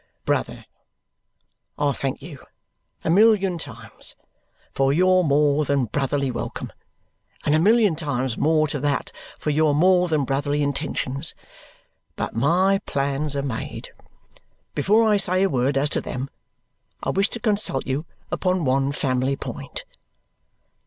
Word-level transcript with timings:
"Brother, 0.25 0.65
I 1.77 1.91
thank 1.91 2.23
you 2.23 2.39
a 3.03 3.11
million 3.11 3.59
times 3.59 4.15
for 4.73 4.91
your 4.91 5.23
more 5.23 5.63
than 5.63 5.85
brotherly 5.85 6.31
welcome, 6.31 6.73
and 7.45 7.53
a 7.53 7.59
million 7.59 7.95
times 7.95 8.35
more 8.35 8.67
to 8.69 8.79
that 8.79 9.11
for 9.37 9.51
your 9.51 9.75
more 9.75 10.07
than 10.07 10.25
brotherly 10.25 10.63
intentions. 10.63 11.35
But 12.15 12.33
my 12.35 12.81
plans 12.87 13.37
are 13.37 13.43
made. 13.43 13.89
Before 14.73 15.07
I 15.07 15.17
say 15.17 15.43
a 15.43 15.49
word 15.49 15.77
as 15.77 15.91
to 15.91 16.01
them, 16.01 16.31
I 17.03 17.11
wish 17.11 17.29
to 17.29 17.39
consult 17.39 17.85
you 17.85 18.07
upon 18.31 18.65
one 18.65 18.93
family 18.93 19.35
point. 19.35 19.83